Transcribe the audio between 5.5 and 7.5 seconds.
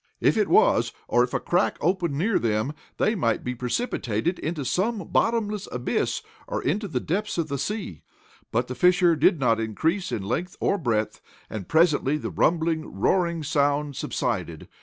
abyss, or into the depths of